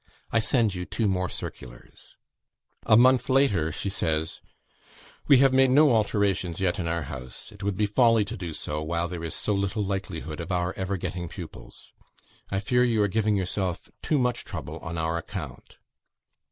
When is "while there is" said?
8.81-9.35